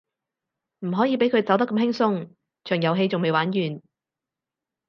[0.79, 2.31] 唔可以畀佢走得咁輕鬆，
[2.63, 3.81] 場遊戲仲未玩完